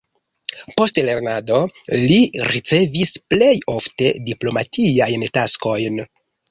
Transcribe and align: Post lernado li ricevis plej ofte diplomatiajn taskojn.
Post 0.79 1.01
lernado 1.09 1.59
li 2.05 2.17
ricevis 2.55 3.15
plej 3.35 3.53
ofte 3.77 4.13
diplomatiajn 4.33 5.33
taskojn. 5.41 6.07